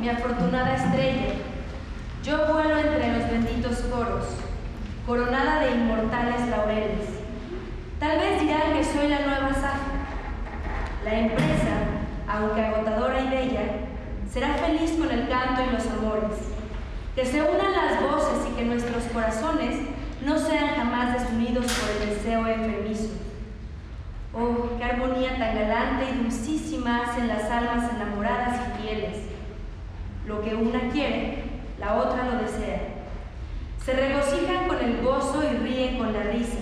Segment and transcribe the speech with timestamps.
[0.00, 1.34] mi afortunada estrella,
[2.22, 4.26] yo vuelo entre los benditos coros,
[5.06, 7.08] coronada de inmortales laureles.
[7.98, 9.78] Tal vez dirán que soy la nueva Safa.
[11.04, 11.74] La empresa,
[12.28, 13.62] aunque agotadora y bella,
[14.32, 16.38] será feliz con el canto y los amores.
[17.16, 19.78] Que se unan las voces y que nuestros corazones
[20.24, 23.27] no sean jamás desunidos por el deseo enfermizo.
[24.34, 29.16] Oh, qué armonía tan galante y dulcísima hacen las almas enamoradas y fieles.
[30.26, 31.44] Lo que una quiere,
[31.80, 32.80] la otra lo desea.
[33.82, 36.58] Se regocijan con el gozo y ríen con la risa,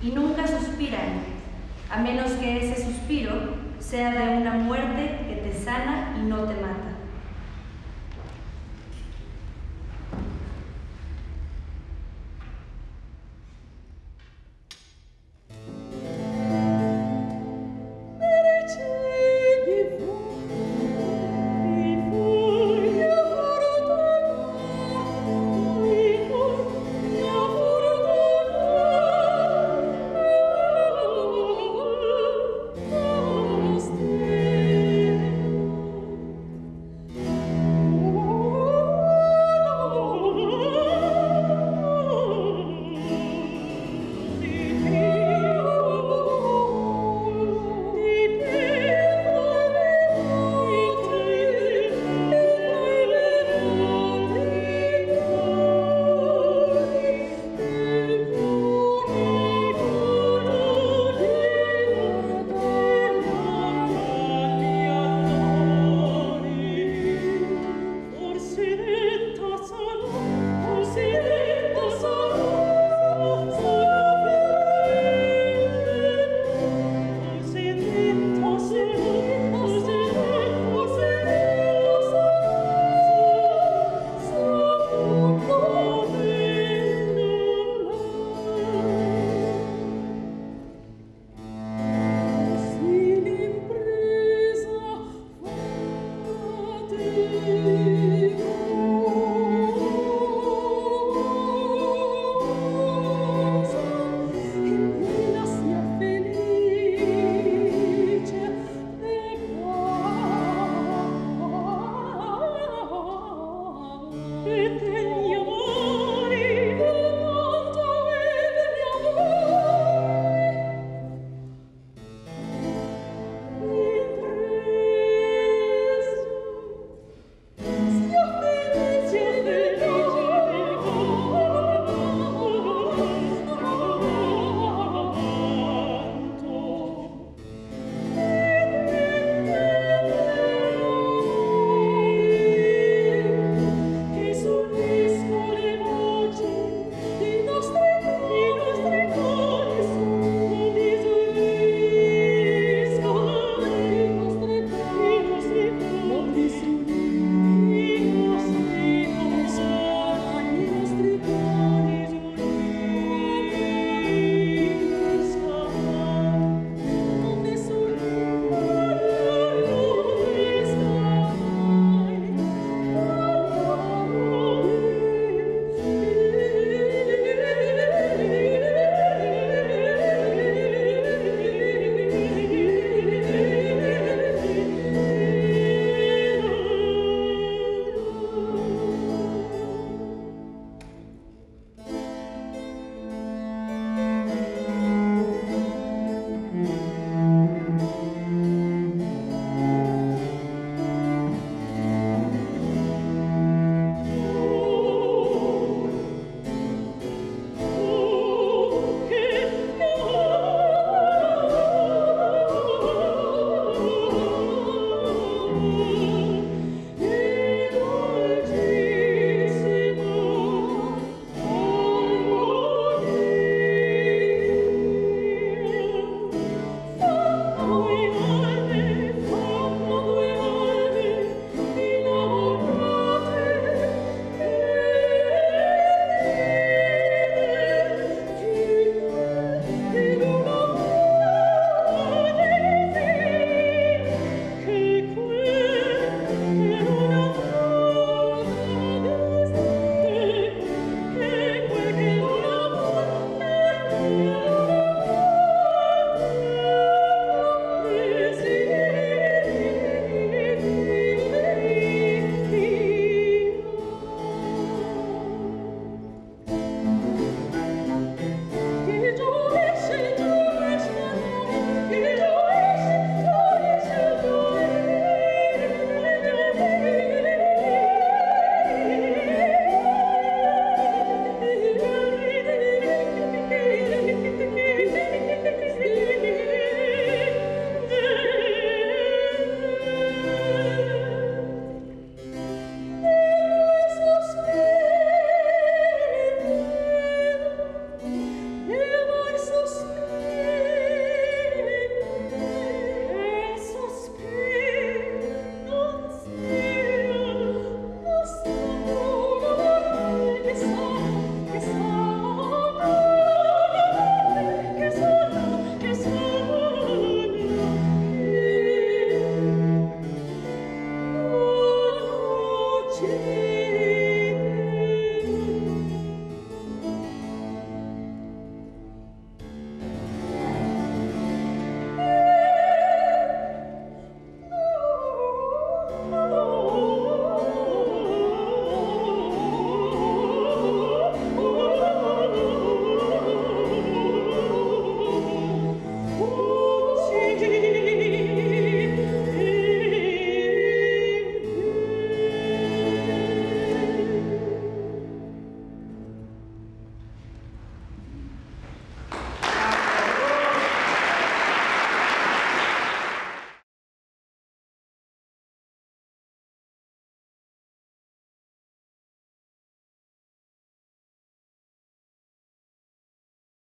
[0.00, 1.24] y nunca suspiran,
[1.90, 3.32] a menos que ese suspiro
[3.80, 6.93] sea de una muerte que te sana y no te mata.